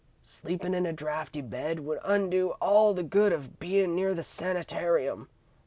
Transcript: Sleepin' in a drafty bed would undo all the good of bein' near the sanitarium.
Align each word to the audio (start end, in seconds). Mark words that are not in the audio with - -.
Sleepin' 0.23 0.73
in 0.73 0.87
a 0.87 0.93
drafty 0.93 1.41
bed 1.41 1.81
would 1.81 1.99
undo 2.03 2.53
all 2.59 2.95
the 2.95 3.03
good 3.03 3.31
of 3.31 3.59
bein' 3.59 3.93
near 3.93 4.15
the 4.15 4.23
sanitarium. 4.23 5.29